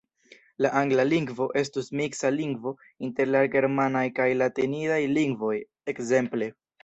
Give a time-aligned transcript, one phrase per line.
[0.65, 2.73] La angla lingvo estus miksa lingvo
[3.09, 5.59] inter la germanaj kaj latinidaj lingvoj,
[5.95, 6.49] ekzemple.